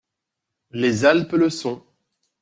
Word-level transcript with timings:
Les 0.71 1.05
Alpes 1.05 1.33
le 1.33 1.51
sont. 1.51 1.83